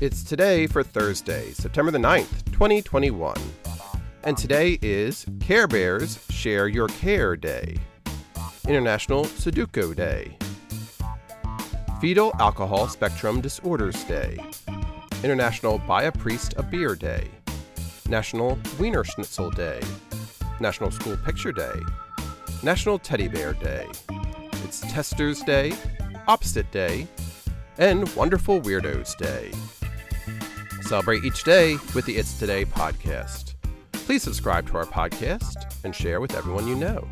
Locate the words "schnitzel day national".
19.04-20.90